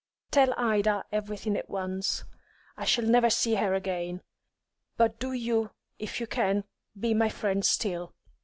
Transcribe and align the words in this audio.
Tell 0.31 0.51
Ida 0.57 1.05
everything 1.11 1.55
at 1.55 1.69
once; 1.69 2.23
I 2.75 2.85
shall 2.85 3.05
never 3.05 3.29
see 3.29 3.53
her 3.53 3.75
again. 3.75 4.23
But 4.97 5.19
do 5.19 5.31
you, 5.31 5.69
if 5.99 6.19
you 6.19 6.25
can, 6.25 6.63
be 6.99 7.13
my 7.13 7.29
friend 7.29 7.63
still. 7.63 8.15